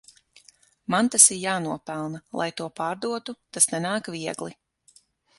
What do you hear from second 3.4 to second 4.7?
tas nenāk viegli.